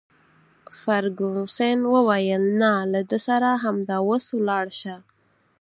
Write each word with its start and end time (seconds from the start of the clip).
فرګوسن 0.79 1.79
وویل: 1.93 2.43
نه، 2.59 2.71
له 2.91 3.01
ده 3.09 3.17
سره 3.27 3.49
همدا 3.63 3.97
اوس 4.05 4.25
ولاړه 4.39 4.73
شه. 4.79 4.95